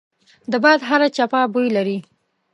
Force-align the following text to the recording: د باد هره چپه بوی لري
د 0.51 0.53
باد 0.63 0.79
هره 0.89 1.07
چپه 1.15 1.41
بوی 1.53 1.69
لري 1.77 1.97